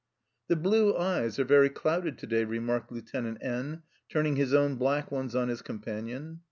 "The 0.49 0.55
blue 0.55 0.97
eyes 0.97 1.37
are 1.37 1.43
very 1.43 1.69
clouded 1.69 2.17
to 2.17 2.25
day," 2.25 2.43
re 2.43 2.57
marked 2.57 2.91
Lieutenant 2.91 3.37
N, 3.41 3.83
turning 4.09 4.35
his 4.35 4.51
own 4.51 4.77
black 4.77 5.11
ones 5.11 5.35
on 5.35 5.47
his 5.47 5.61
companion. 5.61 6.39